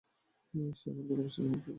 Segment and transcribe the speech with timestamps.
[0.73, 1.69] সে আমার ভালোবাসাকে সম্মান করেনি।